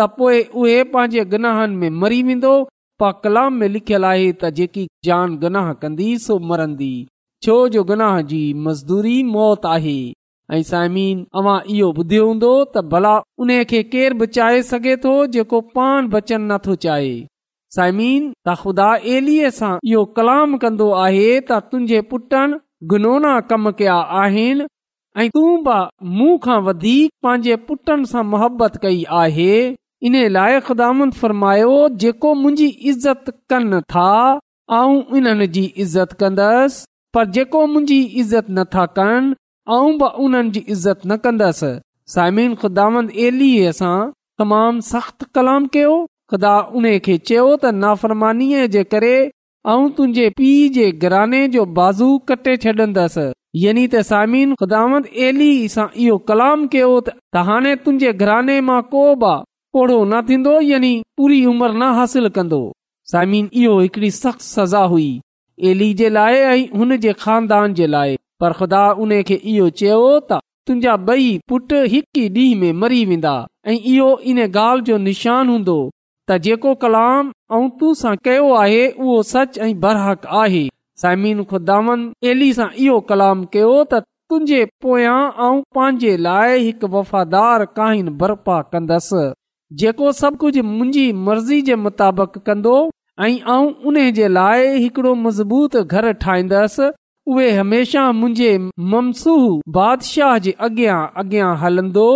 त 0.00 0.08
पोइ 0.18 0.40
उहे 0.64 0.82
पंहिंजे 0.96 1.24
गुनाहनि 1.34 1.76
में 1.84 1.98
मरी 2.02 2.22
वेंदो 2.30 2.54
पा 3.00 3.10
कलाम 3.24 3.62
लिखियलु 3.74 4.06
आहे 4.06 4.22
त 4.32 4.48
जेकी 4.58 4.82
जान 5.08 5.34
गुनाह 5.42 5.66
कंदी 5.82 6.06
सो 6.22 6.38
मरंदी 6.52 6.92
छो 7.46 7.56
जो 7.74 7.82
गुनाह 7.90 8.16
जी 8.30 8.40
मज़दूरी 8.66 9.16
मौत 9.34 9.66
आहे 9.74 9.98
ऐं 10.56 10.62
साइमीन 10.70 11.20
तव्हां 11.36 11.56
इहो 11.74 11.90
ॿुधियो 12.02 12.24
हूंदो 12.30 12.50
त 12.74 12.82
भला 12.94 13.12
उन 13.44 13.52
खे 13.72 13.82
केरु 13.92 14.18
बचाए 14.22 14.38
चाहे 14.54 14.62
सघे 14.70 14.96
थो 15.04 15.12
जेको 15.36 15.60
पान 15.78 16.08
बचन 16.14 16.48
नथो 16.52 16.74
चाहे 16.86 17.12
साइमीन 17.76 18.26
ख़ुदा 18.62 18.88
सां 19.60 19.72
इहो 19.92 20.04
कलाम 20.18 20.56
कंदो 20.64 20.90
आहे 21.06 21.26
त 21.40 21.60
तुंहिंजे 21.72 22.00
पुटनि 22.12 22.60
गुनोना 22.94 23.36
कम 23.52 23.70
कया 23.82 23.98
आहिनि 24.22 24.66
ऐं 25.22 25.28
तूं 25.36 25.46
बि 25.68 25.78
मूं 26.18 26.34
खां 26.48 26.58
वधीक 26.70 27.26
पंहिंजे 27.28 27.56
पुटनि 27.70 28.10
सां 28.14 28.26
कई 28.86 29.04
आहे 29.22 29.50
इन 30.06 30.14
लाइ 30.34 30.58
ख़ुदामंद 30.66 31.12
फरमायो 31.20 31.70
जेको 32.02 32.32
मुंहिंजी 32.40 32.66
इज़त 32.90 33.30
कनि 33.52 33.80
था 33.94 34.10
ऐं 34.80 34.98
इन्हनि 35.20 35.46
जी 35.56 35.64
इज़त 35.84 36.12
कंदसि 36.20 36.84
पर 37.16 37.24
जेको 37.36 37.62
मुंहिंजी 37.72 37.98
इज़त 38.22 38.50
नथा 38.58 38.84
कनि 38.98 39.34
ऐं 39.76 39.98
बि 40.02 40.10
उन्हनि 40.26 40.50
जी 40.56 40.60
इज़त 40.76 41.00
न 41.06 41.16
कंदसि 41.24 41.70
सामिन 42.14 42.54
ख़ुदामंदलीअ 42.60 43.72
सां 43.80 43.96
तमामु 44.42 44.86
सख़्तु 44.90 45.26
कलाम 45.40 45.66
कयो 45.78 45.96
ख़ुदा 46.32 46.54
उन 46.78 46.86
खे 47.08 47.16
चयो 47.32 47.48
त 47.56 47.74
नाफ़रमानी 47.80 48.48
जे 48.76 48.84
करे 48.94 49.12
ऐं 49.74 49.90
तुंहिंजे 49.98 50.28
पीउ 50.42 50.68
जे 50.78 50.86
घराने 51.06 51.40
जो 51.56 51.64
बाज़ू 51.80 52.08
कटे 52.30 52.56
छॾंदसि 52.68 53.26
यनी 53.66 53.86
त 53.92 54.06
सामिन 54.14 55.12
एली 55.28 55.50
सां 55.76 55.88
इहो 56.06 56.18
कलाम 56.32 56.66
कयो 56.78 56.92
त 57.12 57.46
हाणे 57.52 57.76
तुंहिंजे 57.84 58.16
घराने 58.24 58.60
मां 58.70 58.80
को 58.96 59.06
बि 59.26 59.36
ओड़ो 59.76 60.04
न 60.04 60.20
थींदो 60.28 60.60
यानी 60.60 60.92
पूरी 61.16 61.44
उमिरि 61.46 61.78
न 61.78 61.90
हासिल 61.96 62.28
कंदो 62.36 62.58
साइमीन 63.12 63.48
इहो 63.62 63.78
हिकड़ी 63.80 64.10
सख़्त 64.10 64.40
सज़ा 64.42 64.80
हुई 64.92 65.10
एली 65.70 65.92
जे 66.00 66.08
लाइ 66.16 66.36
ऐं 66.52 66.68
हुन 66.78 66.96
जे 67.04 67.12
ख़ानदान 67.24 67.74
जे 67.80 67.86
लाइ 67.94 68.16
पर 68.40 68.52
ख़ुदा 68.60 68.84
इहो 69.00 69.68
चयो 69.80 70.00
त 70.30 70.40
तुंहिंजा 70.66 70.96
बई 71.08 71.28
पुट 71.48 71.72
हिकु 71.94 72.20
ई 72.20 72.26
ॾींहं 72.28 72.60
में 72.60 72.72
मरी 72.80 73.04
वेंदा 73.10 73.34
ऐं 73.66 73.74
इहो 73.92 74.08
इन 74.32 74.38
ॻाल्हि 74.46 74.84
जो 74.88 74.96
निशान 75.08 75.48
हूंदो 75.48 75.76
त 76.30 76.38
जेको 76.46 76.74
कलाम 76.84 77.30
ऐं 77.58 77.68
तू 77.80 77.92
सां 78.02 78.14
कयो 78.28 78.50
आहे 78.64 78.82
उहो 78.88 79.22
सच 79.32 79.58
ऐं 79.68 79.72
बरहक 79.86 80.26
आहे 80.44 80.64
साइमिन 81.04 81.42
ख़ुदावन 81.52 82.10
एली 82.32 82.52
सां 82.60 82.68
इहो 82.86 83.00
कलाम 83.12 83.44
कयो 83.56 83.72
त 83.92 84.02
तुंहिंजे 84.30 84.64
पोयां 84.86 85.18
ऐं 85.48 85.52
पंहिंजे 85.78 86.16
लाइ 86.28 86.62
हिकु 86.68 86.92
वफ़ादार 86.98 87.64
कहीन 87.80 88.10
बर्पा 88.24 88.60
कंदसि 88.74 89.24
जेको 89.80 90.10
सभु 90.18 90.36
कुझु 90.40 90.62
मुंहिंजी 90.64 91.06
मर्ज़ी 91.28 91.60
जे 91.62 91.74
मुताबिक़ 91.84 92.38
कंदो 92.46 92.76
ऐं 93.24 93.38
आऊं 93.52 93.72
उन 93.90 93.96
जे 94.18 94.28
लाइ 94.28 94.68
हिकिड़ो 94.82 95.14
मज़बूत 95.24 95.76
घर 95.76 96.12
ठाहींदसि 96.22 96.90
उहे 97.32 97.50
हमेशा 97.58 98.02
मुंहिंजे 98.20 98.56
ममसूह 98.92 99.60
बादशाह 99.76 100.38
जे 100.46 100.52
अॻियां 100.68 100.98
अॻियां 101.20 101.50
हलंदो 101.64 102.06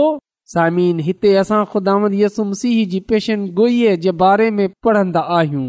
सामिन 0.53 1.01
हिते 1.07 1.35
असां 1.43 1.65
खुदावन 1.73 2.15
यसु 2.23 2.45
मसीह 2.51 2.79
जी 2.93 3.01
पेशन 3.09 3.47
गोईअ 3.59 3.97
जे 4.05 4.12
बारे 4.25 4.51
में 4.57 4.69
पढ़ंदा 4.85 5.21
आहियूं 5.38 5.69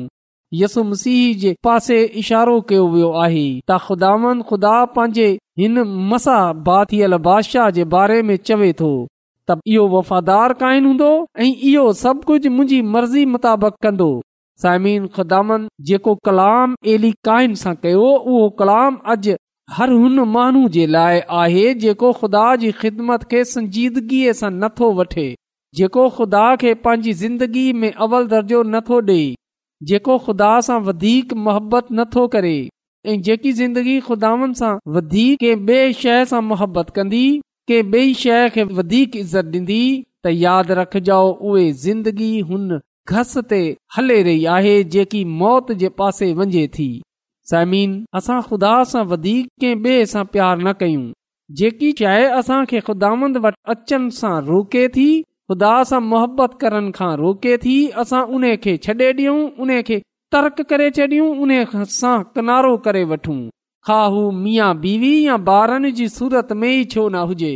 यसु 0.61 0.83
मसीह 0.89 1.37
जे 1.41 1.55
पासे 1.65 2.03
इशारो 2.23 2.59
कयो 2.69 2.87
वियो 2.93 3.11
आहे 3.25 3.45
त 3.69 3.77
ख़ुदांद 3.85 4.43
ख़ुदा 4.49 4.75
पंहिंजे 4.95 5.31
हिन 5.59 5.81
मसा 6.13 6.37
बाथियल 6.69 7.17
बादशाह 7.29 7.69
जे 7.79 7.83
बारे 7.97 8.21
में 8.29 8.35
चवे 8.49 8.71
थो 8.81 8.93
त 9.49 9.55
इहो 9.67 9.87
वफ़ादार 9.93 10.53
क़ाइन 10.61 10.85
हूंदो 10.85 11.07
ऐं 11.37 11.47
इहो 11.69 11.83
सभु 12.01 12.21
कुझु 12.27 12.49
मुंहिंजी 12.59 12.81
मर्ज़ी 12.91 13.23
मुताबिक़ 13.31 13.75
कंदो 13.85 14.07
साइमिन 14.63 15.07
खुदान 15.17 15.67
जेको 15.89 16.13
कलाम 16.27 16.75
एली 16.93 17.11
क़ाइन 17.29 17.55
सां 17.63 17.73
कयो 17.85 18.05
उहो 18.13 18.49
कलाम 18.61 18.97
अॼु 19.15 19.35
हर 19.77 19.93
हुन 20.03 20.19
माण्हू 20.37 20.63
जे 20.77 20.85
लाइ 20.95 21.19
आहे 21.41 21.65
जेको 21.83 22.11
ख़ुदा 22.21 22.45
जी 22.63 22.71
ख़िदमत 22.83 23.27
खे 23.35 23.43
संजीदगीअ 23.55 24.33
सां 24.43 24.51
नथो 24.63 24.89
वठे 25.01 25.25
जेको 25.79 26.07
ख़ुदा 26.17 26.45
खे 26.65 26.73
पंहिंजी 26.87 27.13
ज़िंदगी 27.25 27.65
में 27.83 27.91
अवल 28.07 28.27
दर्जो 28.35 28.63
नथो 28.75 29.01
ॾे 29.13 29.19
जेको 29.91 30.17
ख़ुदा 30.27 30.51
सां 30.69 30.79
वधीक 30.89 31.33
मुहबत 31.47 31.91
नथो 31.99 32.27
करे 32.37 32.55
ऐं 33.11 33.19
जेकी 33.29 33.51
ज़िंदगी 33.63 33.99
खुदानि 34.11 34.53
सां 34.63 34.73
वधीक 34.97 35.41
कंहिं 35.47 35.73
ॿिए 35.77 35.97
शइ 36.03 36.27
सां 36.33 36.43
मुहबत 36.51 36.93
कंदी 36.99 37.23
कंहिं 37.69 37.83
ॿे 37.97 38.13
शइ 38.19 38.49
खे 38.53 38.63
वधीक 38.77 39.15
इज़त 39.17 39.45
ॾींदी 39.55 39.77
त 40.25 40.31
यादि 40.37 40.73
रखजाओ 40.79 41.29
उहे 41.49 41.61
ज़िंदगी 41.83 42.31
हुन 42.49 42.79
घस 43.19 43.37
ते 43.51 43.59
हले 43.97 44.17
रही 44.27 44.43
आहे 44.55 44.73
जेकी 44.95 45.23
मौत 45.43 45.71
जे 45.83 45.89
पासे 46.01 46.31
वञे 46.39 46.65
थी 46.75 46.87
समीन 47.51 47.93
असां 48.19 48.39
ख़ुदा 48.49 48.73
सां 48.91 49.03
वधीक 49.13 49.47
कंहिं 49.63 49.77
ॿिए 49.85 50.03
सां 50.15 50.23
प्यारु 50.33 50.67
न 50.67 50.73
कयूं 50.81 51.05
जेकी 51.61 51.91
चाहे 52.01 52.25
असां 52.41 52.59
खे 52.73 52.83
ख़ुदांद 52.89 53.41
वटि 53.47 53.59
अचनि 53.75 54.11
सां 54.19 54.33
रोके 54.51 54.83
थी 54.99 55.07
ख़ुदा 55.21 55.73
सां 55.93 56.01
मुहबत 56.11 56.59
करण 56.65 56.91
खां 56.99 57.11
रोके 57.25 57.55
थी 57.65 57.79
असां 58.05 58.23
उन 58.39 58.51
खे 58.67 58.75
छॾे 58.87 59.11
ॾियूं 59.19 59.37
उन 59.67 59.75
खे 59.91 60.01
तर्क 60.35 60.61
करे 60.73 60.91
छॾियूं 60.99 61.31
उन 61.47 61.59
सां 61.99 62.15
किनारो 62.37 62.77
करे 62.89 63.09
वठूं 63.15 63.41
खा 63.87 64.01
हू 64.11 64.19
मिया 64.31 64.71
बीवी 64.83 65.13
या 65.25 65.35
ॿारनि 65.51 65.91
जी 65.95 66.07
सूरत 66.09 66.51
में 66.59 66.67
ई 66.67 66.83
छो 66.91 67.07
न 67.09 67.23
हुजे 67.31 67.53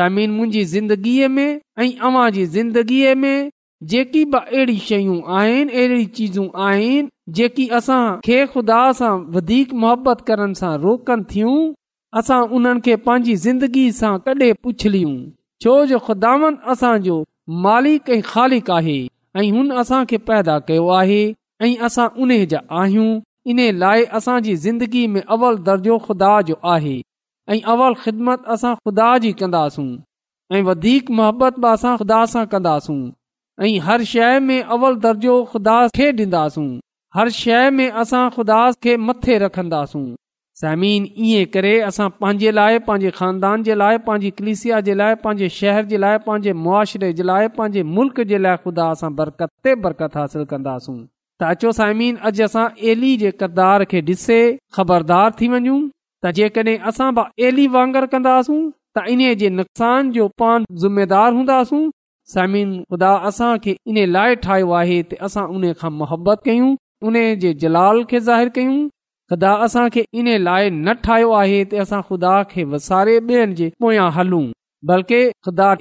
मुंहिंजी 0.00 0.64
ज़िंदगीअ 0.72 1.28
में 1.38 1.60
ऐंंदगीअ 1.84 3.14
में 3.22 3.50
जेकी 3.92 4.24
बि 4.34 4.38
अहिड़ी 4.38 4.76
शयूं 4.88 5.16
आहिनि 5.38 5.72
अहिड़ी 5.72 6.04
चीज़ूं 6.18 6.46
आहिनि 6.66 7.08
जेकी 7.38 7.66
असां 7.78 8.00
खे 8.26 8.44
खुदा 8.54 8.80
सां 9.00 9.10
वधीक 9.36 9.72
मोहबत 9.84 10.20
करण 10.30 10.52
सां 10.60 10.72
रोकनि 10.84 11.24
थियूं 11.34 11.56
असां 12.20 12.40
उन्हनि 12.58 12.80
खे 12.88 12.96
पंहिंजी 13.08 13.36
ज़िंदगीअ 13.46 13.92
सां 14.00 14.12
कॾहिं 14.28 14.52
पुछलियूं 14.68 15.16
छो 15.64 15.76
जो 15.92 15.98
ख़ुदावन 16.08 16.58
असांजो 16.74 17.18
मालिक 17.66 18.10
ऐं 18.10 18.20
ख़ालिक 18.32 18.70
आहे 18.78 18.98
ऐं 19.44 19.48
हुन 19.52 20.06
पैदा 20.30 20.58
कयो 20.70 20.88
आहे 21.02 21.20
ऐं 21.68 21.74
असां 21.90 22.08
उन 22.26 22.36
जा 22.54 22.62
आहियूं 22.82 23.10
इन 23.52 23.58
लाइ 23.78 24.04
असांजी 24.18 24.54
ज़िंदगी 24.62 25.06
में 25.06 25.20
अवल 25.34 25.56
दर्जो 25.66 25.98
ख़ुदा 26.06 26.30
जो 26.46 26.54
आहे 26.72 26.94
अवल 27.72 27.94
ख़िदमत 28.04 28.44
असां 28.54 28.74
ख़ुदा 28.74 29.06
जी 29.24 29.32
कंदासूं 29.42 29.86
ऐं 30.56 30.62
वधीक 30.68 31.10
मोहबत 31.18 31.58
बि 31.64 31.68
असां 31.72 31.96
ख़ुदा 31.98 32.24
सां 32.34 32.44
कंदासूं 32.54 32.98
ऐं 33.66 33.70
हर 33.88 34.04
शइ 34.14 34.38
में 34.48 34.60
अवल 34.78 34.96
दर्जो 35.06 35.36
ख़ुदा 35.54 35.76
खे 36.00 36.10
ॾींदासूं 36.24 36.66
हर 37.18 37.28
शइ 37.38 37.70
में 37.76 37.88
असां 37.90 38.28
ख़ुदा 38.38 38.60
खे 38.82 38.96
मथे 39.10 39.38
रखंदासूं 39.46 40.04
समीन 40.60 41.06
ईअं 41.30 41.50
करे 41.54 41.78
असां 41.94 42.08
पंहिंजे 42.20 42.50
लाइ 42.60 42.78
पंहिंजे 42.90 43.10
खानदान 43.22 43.62
जे 43.66 43.74
लाइ 43.82 43.98
पंहिंजी 44.06 44.30
कलिसिया 44.38 44.80
जे 44.90 44.94
लाइ 45.02 45.14
पंहिंजे 45.24 45.48
शहर 45.62 45.84
जे 45.94 46.06
लाइ 46.06 46.18
पंहिंजे 46.30 46.52
मुआशिरे 46.68 47.12
जे 47.20 47.30
लाइ 47.32 47.48
पंहिंजे 47.58 47.82
मुल्क़ 47.98 48.22
जे 48.34 48.38
लाइ 48.48 48.56
खुदा 48.66 48.92
सां 49.02 49.14
बरकत 49.22 49.54
ते 49.64 49.74
बरकत 49.86 50.16
हासिल 50.22 50.44
कंदासूं 50.54 50.98
त 51.40 51.42
अचो 51.54 51.70
साइमिन 51.76 52.14
अॼु 52.28 52.44
असां 52.44 52.66
ॾिसे 52.82 54.38
ख़बरदार 54.76 55.32
थी 55.40 55.48
वञू 55.54 55.74
त 56.24 56.30
जेकॾहिं 56.38 56.78
असां 56.90 57.08
कंदा 58.12 58.40
त 58.98 59.02
इन्हे 59.14 59.34
जे 59.40 59.48
नुक़सानुमेदार 59.56 61.32
हूंदासूं 61.38 61.82
साइमन 62.34 62.70
ख़ुदा 62.92 64.24
ठाहियो 64.46 64.70
आहे 64.78 65.02
असां 65.28 65.44
उन 65.56 65.70
खां 65.80 65.90
मुहबत 66.02 66.40
कयूं 66.46 66.70
उन 67.10 67.16
जे 67.42 67.52
जलाल 67.64 68.02
खे 68.12 68.20
ज़ाहिरु 68.28 68.50
कयूं 68.58 70.04
इन 70.22 70.32
लाइ 70.46 70.70
न 70.70 70.92
ठाहियो 71.08 71.32
आहे 71.42 71.60
त 71.64 71.82
असां 71.86 72.00
ख़ुदा 72.10 72.32
खे 72.54 72.64
वसारेयनि 72.76 73.58
जे 73.60 73.68
पोयां 73.86 74.08
हलूं 74.20 74.46
बल्कि 74.92 75.20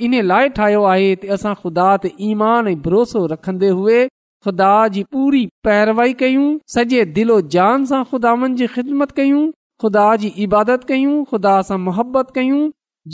इन 0.10 0.20
लाइ 0.34 0.50
ठाहियो 0.60 0.84
आहे 0.96 1.10
असां 1.38 1.56
ख़ुदा 1.64 1.88
ते 2.04 2.14
ईमान 2.32 2.68
ऐं 2.74 2.76
भरोसो 2.90 3.24
रखन्दे 3.36 3.70
हुए 3.80 4.06
ख़ुदा 4.46 4.72
जी 4.96 5.04
पूरी 5.16 5.46
पैरवाई 5.68 6.14
कयूं 6.22 6.50
सॼे 6.74 7.04
दिलो 7.14 7.36
जान 7.54 7.86
सां 7.92 8.02
खु़दावन 8.10 8.56
जी 8.60 8.66
ख़िदमत 8.74 9.12
कयूं 9.20 9.40
ख़ुदा 9.84 10.04
जी 10.24 10.28
इबादत 10.46 10.84
कयूं 10.92 11.16
ख़ुदा 11.32 11.54
सां 11.70 11.78
मुहबत 11.86 12.28
कयूं 12.36 12.60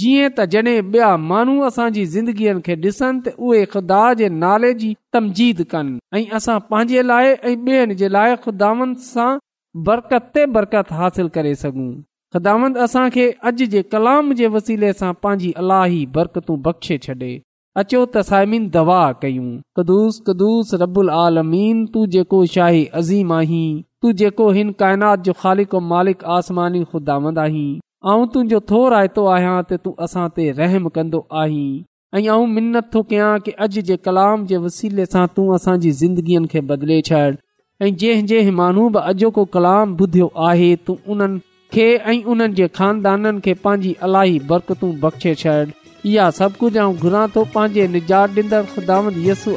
जीअं 0.01 0.29
त 0.39 0.45
जॾहिं 0.55 0.81
ॿिया 0.95 1.11
माण्हू 1.29 1.55
असांजी 1.69 2.03
ज़िंदगीअ 2.15 2.55
खे 2.67 2.75
ॾिसनि 2.85 3.21
त 3.27 3.33
उहे 3.47 3.61
ख़ुदा 3.75 4.01
जे 4.21 4.29
नाले 4.43 4.73
जी 4.83 4.89
तमजीद 5.17 5.63
कनि 5.73 5.95
ऐं 6.19 6.23
असां 6.39 6.57
पंहिंजे 6.71 7.03
लाइ 7.11 7.31
ऐं 7.51 7.55
ॿियनि 7.55 7.95
जे 8.03 8.09
लाइ 8.17 8.35
खुदावन 8.47 8.93
सां 9.07 9.29
बरकत 9.89 10.27
ते 10.39 10.45
बरकत 10.57 10.91
हासिल 11.03 11.29
करे 11.39 11.53
सघूं 11.63 11.89
ख़ुदावंद 12.37 12.81
असां 12.87 13.05
खे 13.17 13.29
अॼु 13.51 13.69
जे 13.77 13.85
कलाम 13.95 14.33
जे 14.43 14.51
वसीले 14.57 14.91
सां 15.03 15.13
पंहिंजी 15.27 15.53
अलाही 15.65 16.03
बरकतू 16.19 16.57
बख़्शे 16.69 16.97
छॾे 17.07 17.33
अचो 17.79 17.99
त 18.13 18.21
साइमीन 18.27 18.63
दवा 18.71 18.95
कयूं 19.19 19.43
कदुस 19.79 20.15
कदुस 20.29 20.73
रबुल 20.81 21.09
आलमीन 21.17 21.85
तू 21.93 22.01
जेको 22.15 22.39
शाही 22.55 22.81
अज़ीम 23.01 23.31
आहीं 23.33 23.69
तू 24.01 24.11
जेको 24.21 24.47
हिन 24.57 24.71
काइनात 24.81 25.29
जो 25.29 26.83
तुंहिंजो 28.33 28.59
थोर 28.71 28.93
आइतो 28.99 29.25
आहियां 29.35 29.55
त 29.69 29.79
तूं 29.87 29.93
असां 30.07 30.25
ते 30.39 30.49
रहम 30.59 30.89
कन्दो 30.97 31.23
आहीं 31.43 31.69
ऐं 32.19 32.27
आऊं 32.35 32.47
मिनत 32.57 32.89
थो 32.95 33.01
कयां 33.13 33.31
कि 33.45 33.51
अॼ 33.63 33.67
जे 33.91 33.97
कलाम 34.09 34.45
जे 34.51 34.57
वसीले 34.65 35.05
सां 35.13 35.25
तूं 35.35 35.47
असांजी 35.59 35.91
ज़िंदगीअ 36.03 36.45
खे 36.55 36.61
बदले 36.73 36.97
छॾ 37.09 37.21
ऐं 37.25 37.93
जंहिं 38.03 38.25
जंहिं 38.33 38.55
माण्हू 38.61 38.87
बि 38.97 39.05
अॼोको 39.13 39.43
कलाम 39.57 39.95
ॿुधियो 40.05 40.31
आहे 40.49 40.69
तू 40.87 40.97
उन्हनि 41.15 41.39
खे 41.77 41.85
ऐं 42.15 42.19
उन्हनि 42.35 42.59
जे 42.63 42.67
खानदाननि 42.81 43.39
खे 43.47 43.53
पंहिंजी 43.67 44.39
बरकतू 44.53 44.91
बख़्शे 45.05 45.35
छॾ 45.45 45.55
इहा 46.05 46.29
सभु 46.37 46.57
कुझु 46.59 46.79
ऐं 46.81 46.95
घुरां 46.97 47.27
थो 47.35 47.43
पंहिंजे 47.55 47.87
निजात 47.95 48.35
ॾींदड़ 48.39 48.61
ख़ुदाद 48.73 49.13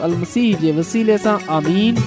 अल 0.09 0.17
मसीह 0.25 0.57
जे 0.65 0.73
वसीले 0.81 1.17
सां 1.29 1.39
आमीन 1.61 2.03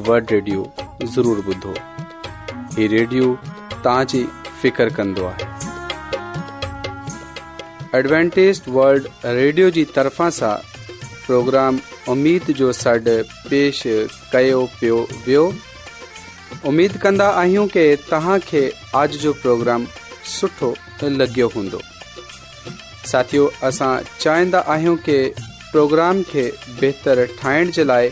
वल्ड 0.09 1.75
ہی 2.77 2.89
ریڈیو 2.89 3.33
تاجی 3.83 4.25
فکر 4.62 4.89
کرد 4.97 5.19
ہے 5.19 5.45
ایڈوینٹیز 7.97 8.61
ولڈ 8.75 9.07
ریڈیو 9.25 9.69
جی 9.77 9.85
طرف 9.95 10.21
سا 10.39 10.55
پروگرام 11.27 11.77
امید 12.12 12.51
جو 12.57 12.71
سڈ 12.81 13.09
پیش 13.49 13.87
پیو 14.33 14.65
ویو 15.27 15.49
امید 16.71 17.01
کندا 17.03 17.29
آہوں 17.43 17.67
کہ 17.73 17.87
تہاں 18.09 18.39
کے 18.51 18.69
آج 19.03 19.17
جو 19.23 19.33
پروگرام 19.43 19.85
سٹھو 20.37 20.73
لگیو 21.03 21.49
ہوں 21.57 21.69
ساتھیو 23.12 23.49
اسا 23.69 23.97
چاہندا 24.19 24.61
آہوں 24.75 24.97
کہ 25.05 25.19
پروگرام 25.73 26.23
کے 26.33 26.51
بہتر 26.81 27.25
ٹھائن 27.41 27.71
جلائے 27.75 28.11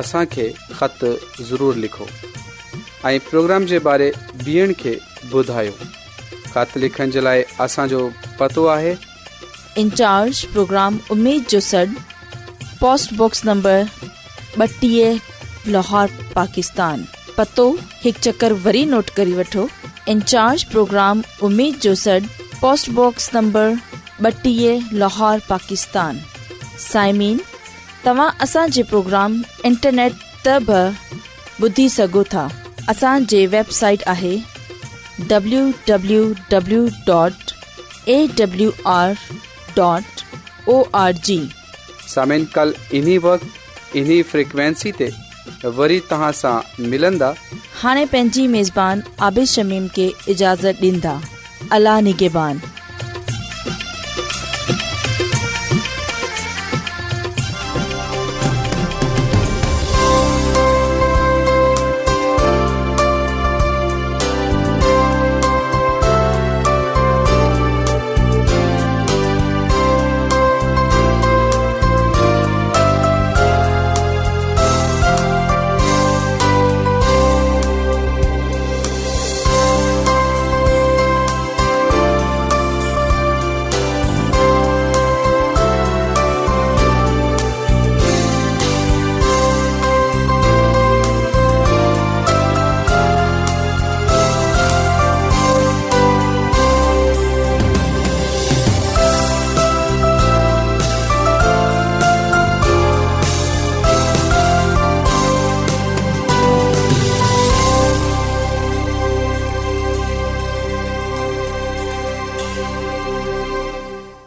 اساں 0.00 0.24
کے 0.34 0.50
خط 0.78 1.04
ضرور 1.48 1.74
لکھو 1.84 2.06
ऐं 3.06 3.18
प्रोग्राम 3.28 3.64
जे 3.66 3.78
बारे 3.84 4.10
ॿियनि 4.46 4.74
खे 4.80 4.98
ॿुधायो 5.34 5.72
ख़त 6.52 6.76
लिखण 6.82 7.10
जे 7.10 7.20
लाइ 7.22 7.42
असांजो 7.64 8.08
पतो 8.40 8.64
आहे 8.76 8.94
इन्चार्ज 9.80 10.42
प्रोग्राम 10.52 10.98
उमेद 11.14 11.44
जो 11.50 11.60
सॾु 11.68 11.86
पोस्टबॉक्स 12.80 13.44
नंबर 13.46 13.84
ॿटीह 14.62 15.18
लाहौर 15.74 16.08
पाकिस्तान 16.34 17.04
पतो 17.36 17.68
हिकु 18.04 18.20
चकर 18.24 18.52
वरी 18.66 18.84
नोट 18.94 19.10
करे 19.18 19.32
वठो 19.40 19.68
इन्चार्ज 20.12 20.64
प्रोग्राम 20.76 21.22
उमेद 21.48 21.78
जो 21.88 21.94
सॾु 22.04 22.20
पोस्टबॉक्स 22.60 23.30
नंबर 23.34 23.74
ॿटीह 24.30 24.88
लाहौर 25.02 25.38
पाकिस्तान 25.50 26.18
साइमीन 26.92 27.40
तव्हां 28.06 28.28
असांजे 28.46 28.82
प्रोग्राम 28.94 29.42
इंटरनेट 29.70 30.12
त 30.46 30.58
बि 30.70 30.84
ॿुधी 31.62 31.88
सघो 31.96 32.22
था 32.34 32.48
असांजे 32.90 33.40
वेबसाइट 33.46 33.98
आहे 34.08 34.34
हाणे 34.38 35.42
पंहिंजी 48.04 48.62
عابد 48.76 49.02
आबिशमीम 49.18 49.86
खे 49.96 50.06
اجازت 50.32 50.76
ॾींदा 50.82 51.16
अला 51.76 51.94
निगेबान 52.00 52.54